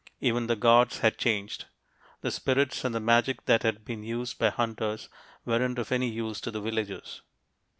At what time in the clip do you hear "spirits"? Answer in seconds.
2.31-2.83